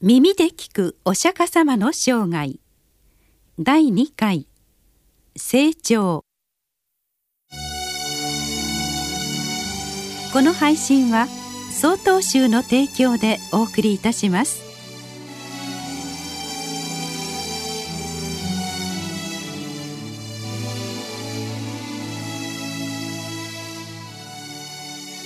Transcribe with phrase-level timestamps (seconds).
[0.00, 2.54] 耳で聞くお釈迦様の生涯。
[3.58, 4.46] 第2回。
[5.34, 6.24] 成長。
[10.32, 11.26] この配信は
[11.72, 14.62] 曹洞宗の提供でお送りいたします。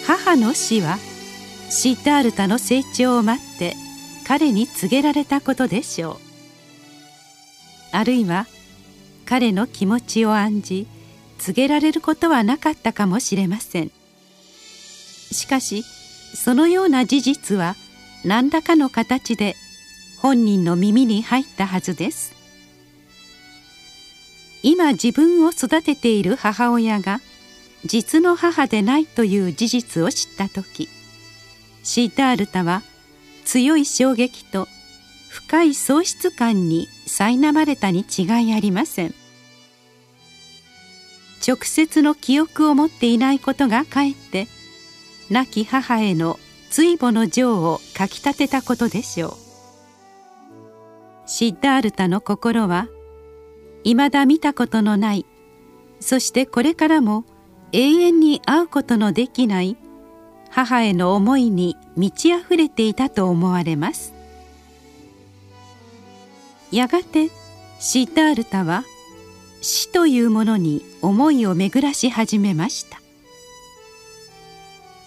[0.06, 0.96] 母の死は
[1.68, 3.76] シッダールタの成長を待って
[4.32, 6.16] 彼に告げられたことでしょう。
[7.92, 8.46] あるいは
[9.26, 10.86] 彼の気持ちを案じ
[11.36, 13.90] 告げられることはなかったかもしれません。
[15.32, 17.74] しかしそのような事実は
[18.24, 19.54] 何らかの形で
[20.22, 22.32] 本人の耳に入ったはずです。
[24.62, 27.20] 今自分を育てている母親が
[27.84, 30.88] 実の母でないという事実を知った時
[31.82, 32.82] シータールタは
[33.44, 34.68] 強い衝撃と
[35.30, 39.14] 深い喪失感に苛まれたに違いありません。
[41.46, 44.46] 直接の記憶を持っていないことがかえって
[45.30, 46.38] 亡き母への
[46.70, 49.42] 追母の情をかきたてたことでしょう。
[51.26, 52.88] シッダールタの心は
[53.84, 55.26] 未だ見たことのない
[56.00, 57.24] そしてこれからも
[57.72, 59.76] 永遠に会うことのできない
[60.54, 64.12] 母への思いに満ち溢れていたと思われます。
[66.70, 67.30] やがて
[67.80, 68.84] シータールタは
[69.62, 73.00] 死というものに思いを巡らし始めました。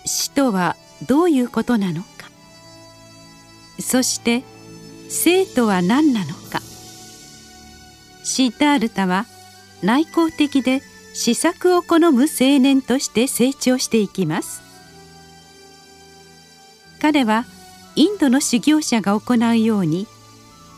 [0.06, 0.76] 死とは
[1.08, 2.08] どういうことなのか。
[3.80, 4.44] そして
[5.10, 6.60] 生とは何なのか。
[8.24, 9.28] シータールタは
[9.84, 10.82] 内向的で
[11.14, 14.65] 試作を好む青年として成長していきます。
[17.06, 17.46] 彼は
[17.96, 20.08] インドの修行者が行うように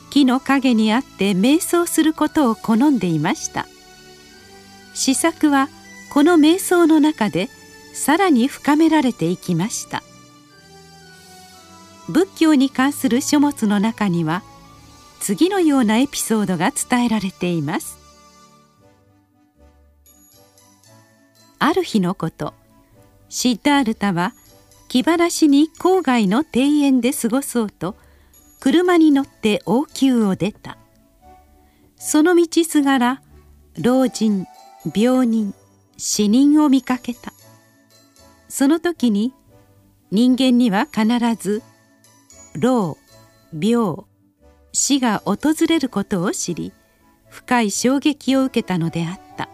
[0.09, 3.65] 木の陰にあって瞑想することを好んでいました。
[4.93, 5.69] 試作は
[6.11, 7.47] この瞑想の中で
[7.93, 10.03] さらに深められていきました。
[12.09, 14.43] 仏教に関する書物の中には
[15.21, 17.97] 次のようなエピソードが伝えられています。
[21.57, 22.53] ある日のこと。
[23.29, 24.33] シッダールタは
[24.87, 27.95] 「気晴らしに郊外の庭園で過ごそうと
[28.59, 30.77] 車に乗って王宮を出た。
[31.97, 33.21] その道すがら
[33.79, 34.45] 老人
[34.95, 35.53] 病人
[35.97, 37.33] 死人を見かけた。
[38.47, 39.33] その時に
[40.11, 41.05] 人間には必
[41.41, 41.61] ず
[42.55, 42.97] 老
[43.53, 43.97] 病
[44.71, 46.71] 死が訪れることを知り
[47.29, 49.49] 深い衝撃を受けたのであった。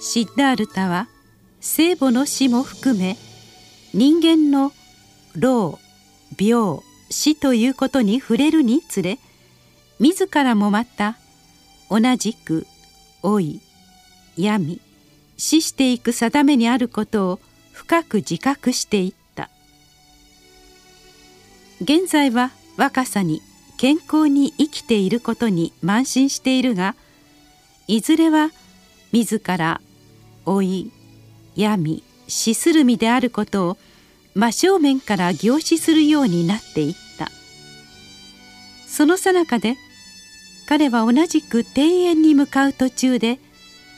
[0.00, 1.08] シッダールタは
[1.60, 3.16] 聖母の死も含め
[3.92, 4.72] 人間の
[5.36, 5.78] 老
[6.38, 6.80] 病
[7.10, 9.18] 死ということに触れるにつれ
[9.98, 11.16] 自らもまた
[11.90, 12.66] 同じく
[13.22, 13.60] 老い
[14.36, 14.80] 闇
[15.36, 17.40] 死していく定めにあることを
[17.72, 19.50] 深く自覚していった。
[21.82, 23.40] 現在は若さに
[23.78, 26.94] 健康に生きていることに慢心しているが
[27.86, 28.50] いずれは
[29.12, 29.80] 自ら
[30.44, 30.92] 老い
[31.56, 33.78] 闇死する身であることを
[34.34, 37.28] 真正面から凝視するようになっていった。
[38.86, 39.76] その最中で
[40.66, 43.38] 彼は同じく庭園に向かう途中で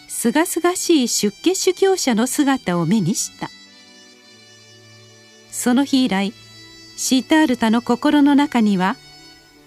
[0.08, 3.50] 清々しい出家修行者の姿を目にした。
[5.50, 6.32] その日以来
[6.96, 8.96] シータールタの心の中には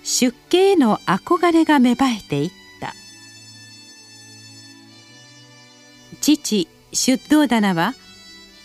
[0.03, 2.93] 出家への憧れが芽生えていった。
[6.21, 7.93] 父出道棚は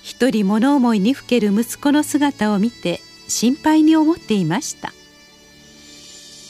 [0.03, 4.93] 一人物思いにふける息子の姿を見て心配に思っていました。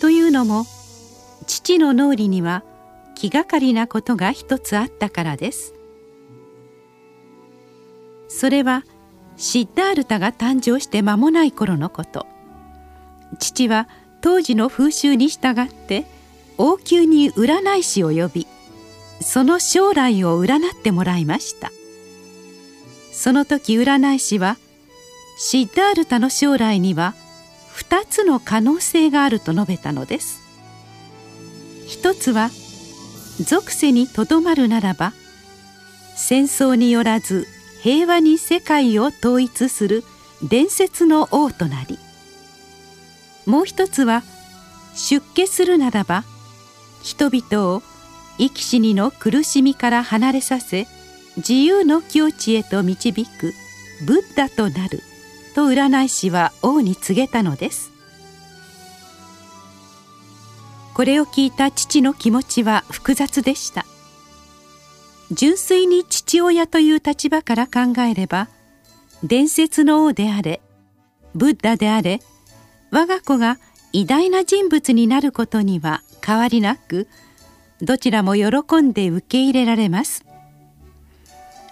[0.01, 0.67] というのも
[1.47, 2.65] 父の脳裏には
[3.15, 5.75] 気がかりなことが一つあったからです。
[8.29, 8.85] それは
[9.37, 12.27] シッダールタが誕生して間もない頃のこと。
[13.39, 13.89] 父は
[14.21, 16.07] 当時の風習に従って
[16.59, 18.47] 王宮に占い師を呼び
[19.21, 21.71] その将来を占ってもらいました。
[23.13, 24.57] その時占い師は
[25.39, 27.15] シッダールタの将来には
[27.77, 30.41] 2つの可能性があると述べたのです。
[31.87, 32.51] 一つは
[33.41, 35.13] 属性にとどまるならば
[36.15, 37.47] 戦争によらず
[37.83, 40.05] 平和に世界を統一する
[40.43, 41.99] 伝説の王となり。
[43.47, 44.23] もう一つは
[44.95, 46.25] 出家するならば
[47.03, 47.83] 人々を
[48.39, 50.87] 生き死にの苦しみから離れさせ
[51.41, 53.55] 自由の境地へと導く
[54.07, 55.03] ブッダとなる
[55.55, 57.91] と占い師は王に告げたのです。
[60.95, 63.87] これを聞いた父の気持ちは複雑でした。
[65.33, 68.49] 純粋に父親という立場から考えれば
[69.23, 70.61] 伝説の王であれ
[71.35, 72.21] ブッダであれ
[72.91, 73.59] 我が子が
[73.93, 77.07] 偉大な人物になることには変わりなく
[77.81, 80.30] どちらも喜んで受け入れられます。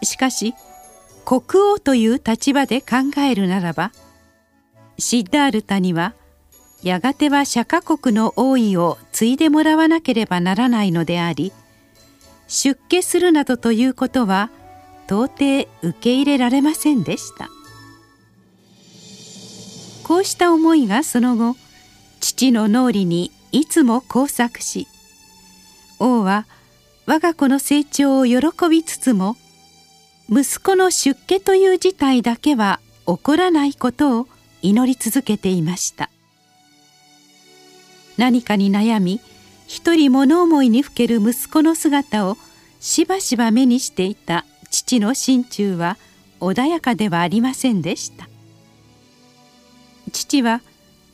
[0.03, 0.55] しかし
[1.25, 3.93] 国王という立場で考えるならば
[4.99, 6.15] シッダールタには
[6.83, 11.53] やがては釈迦国の王位を継いでもらわなければならないのであり
[12.47, 14.51] 出家するなどということは
[15.07, 17.49] 到底受け入れられませんでした。
[20.09, 21.55] こうした思いがその後
[22.21, 24.89] 父の脳裏にいつも交錯し
[25.99, 26.47] 王は
[27.05, 28.41] 我が子の成長を喜
[28.71, 29.37] びつつも
[30.31, 34.29] 息子の出家という事態だけは起こらないことを
[34.61, 36.11] 祈り続けていました。
[38.19, 39.21] 何かに悩み
[39.67, 42.37] 一人物思いにふける息子の姿を
[42.81, 45.97] しばしば目にしていた父の心中は
[46.41, 48.29] 穏やかではありませんでした。
[50.13, 50.61] 父は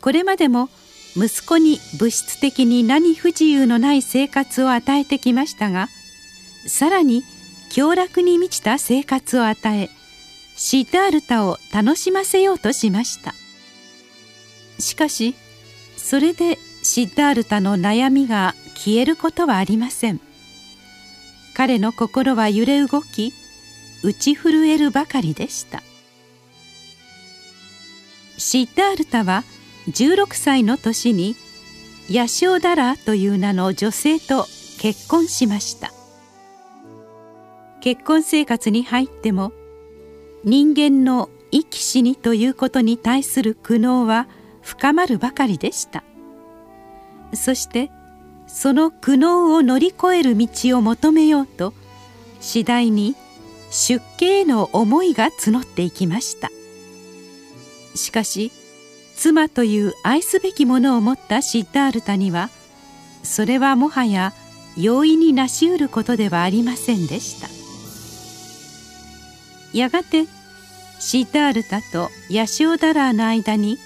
[0.01, 0.69] これまでも
[1.17, 5.89] 息子に物質的に何不自由のない生活を与えてきましたが
[6.67, 7.23] さらに
[7.75, 9.91] 享楽に満ちた生活を与え
[10.55, 13.35] シッダールタを楽しませようとしました。
[14.79, 15.35] しかし
[15.97, 20.21] それでシッダールタの悩みが消えることはありません。
[21.57, 23.33] 彼の心は揺れ動き
[24.05, 25.83] 打ち震えるばかりでした。
[28.39, 29.43] シッダールタは
[29.89, 31.35] 16歳の年に
[32.09, 34.47] ヤシオダラという名の女性と
[34.79, 35.91] 結婚しました。
[37.85, 39.53] 結婚生活に入っても
[40.43, 44.27] 人間の生き死にということに対する苦悩は
[44.63, 46.03] 深まるばかりでした。
[47.35, 47.91] そして
[48.47, 51.75] その苦悩を乗り越える道を求めようと
[52.41, 53.17] 次第に
[53.71, 56.51] 出家への思いが募っていきました。
[57.95, 58.51] しかし
[59.15, 62.49] 妻という愛すべきものを持ったシッダールタには
[63.23, 64.33] それはもはや
[64.75, 67.54] 容易になしうることではありませんでした。
[69.75, 70.27] やがて
[71.01, 73.79] シッダールタとヤシオダラーの間に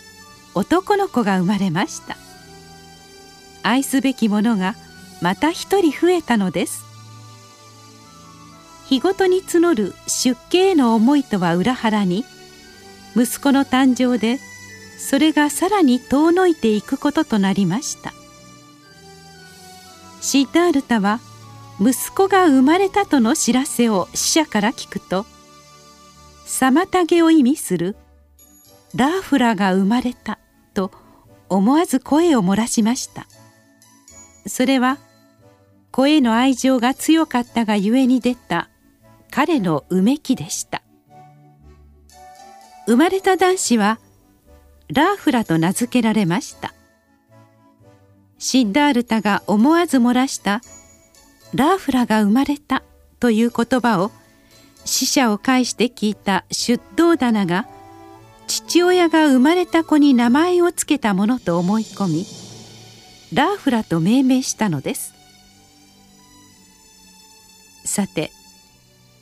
[0.55, 2.17] 男の子が生まれました。
[3.63, 4.75] 愛すべきものが
[5.21, 6.85] また一人増えたのです。
[8.89, 12.25] 日ごとに募る出家への思いとは裏腹に
[13.17, 14.39] 息子の誕生で
[14.99, 18.13] それがさらに遠のいていくこととなりました。
[20.21, 21.21] シータールタは
[21.81, 25.25] 息子が生まれたとの知らせを死者から聞くと
[26.49, 27.95] 妨げを意味する。
[28.97, 30.39] ラーフラが生まれた。
[30.73, 30.91] と
[31.51, 33.27] 思わず声を漏らしました。
[34.47, 34.99] それは
[35.91, 38.71] 子への愛情が強かったがゆえに出た。
[39.31, 40.83] 彼のうめきでした。
[42.87, 44.01] 生まれた男子は
[44.89, 46.75] ラーフラと名付けられました。
[48.39, 50.63] シッダールタが思わず漏らした。
[51.55, 52.83] ラーフラが生まれた。
[53.21, 54.13] という言葉を
[54.89, 57.69] 死者を介して聞いた出頭棚が
[58.47, 62.27] 父親が生まれた子に名前を付けたものと思い込み
[63.35, 65.13] ラーフラと命名したのです。
[67.85, 68.31] さて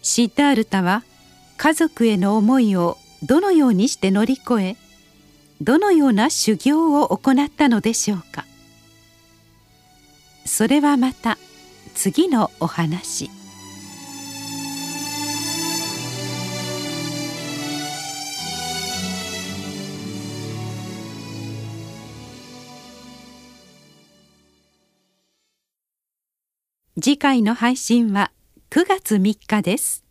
[0.02, 1.02] シッダールタは
[1.56, 4.76] 家族への思いをどのようにして乗り越え
[5.60, 8.44] どのような修行を行ったのでしょうか。
[10.44, 11.38] それはまた
[11.96, 13.35] 次のお話。
[26.98, 28.32] 次回の配信は
[28.70, 30.05] 9月3日です。